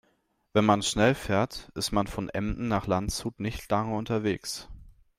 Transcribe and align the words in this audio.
Wenn 0.53 0.65
man 0.65 0.81
schnell 0.81 1.13
fährt, 1.13 1.71
ist 1.75 1.91
man 1.91 2.07
von 2.07 2.27
Emden 2.29 2.67
nach 2.67 2.87
Landshut 2.87 3.39
nicht 3.39 3.69
lange 3.69 3.95
unterwegs 3.95 4.67